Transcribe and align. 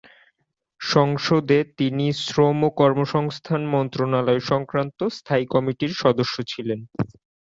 সংসদে 0.81 1.57
তিনি 1.77 2.05
শ্রম 2.23 2.57
ও 2.63 2.79
কর্মসংস্থান 2.79 3.61
মন্ত্রণালয়-সংক্রান্ত 3.73 4.99
স্থায়ী 5.17 5.45
কমিটির 5.53 5.91
সদস্য 6.01 6.35
ছিলেন। 6.51 6.79